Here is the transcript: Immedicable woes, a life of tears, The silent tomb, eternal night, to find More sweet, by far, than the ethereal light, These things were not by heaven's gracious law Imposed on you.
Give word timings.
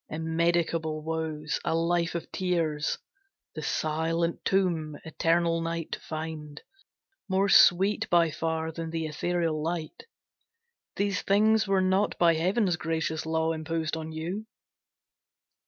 Immedicable 0.09 1.03
woes, 1.03 1.59
a 1.63 1.75
life 1.75 2.15
of 2.15 2.31
tears, 2.31 2.97
The 3.53 3.61
silent 3.61 4.43
tomb, 4.43 4.97
eternal 5.05 5.61
night, 5.61 5.91
to 5.91 5.99
find 5.99 6.59
More 7.29 7.47
sweet, 7.47 8.09
by 8.09 8.31
far, 8.31 8.71
than 8.71 8.89
the 8.89 9.05
ethereal 9.05 9.61
light, 9.61 10.07
These 10.95 11.21
things 11.21 11.67
were 11.67 11.81
not 11.81 12.17
by 12.17 12.33
heaven's 12.33 12.77
gracious 12.77 13.27
law 13.27 13.53
Imposed 13.53 13.95
on 13.95 14.11
you. 14.11 14.47